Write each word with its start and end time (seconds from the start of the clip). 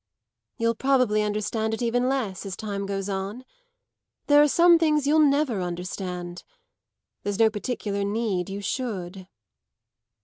"You'll 0.57 0.73
probably 0.73 1.21
understand 1.21 1.75
it 1.75 1.81
even 1.83 2.09
less 2.09 2.43
as 2.43 2.55
time 2.55 2.87
goes 2.87 3.07
on. 3.07 3.45
There 4.25 4.41
are 4.41 4.47
some 4.47 4.79
things 4.79 5.05
you'll 5.05 5.19
never 5.19 5.61
understand. 5.61 6.43
There's 7.21 7.37
no 7.37 7.51
particular 7.51 8.03
need 8.03 8.49
you 8.49 8.61
should." 8.61 9.27